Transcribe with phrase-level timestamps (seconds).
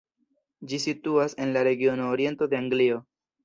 [0.71, 3.03] Ĝi situas en la regiono Oriento de Anglio.